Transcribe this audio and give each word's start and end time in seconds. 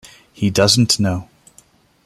He 0.33 0.49
doesn't 0.49 0.99
know. 0.99 1.29